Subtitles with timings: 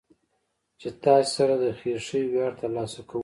[0.79, 3.19] چې تاسې سره د خېښۍ وياړ ترلاسه کو.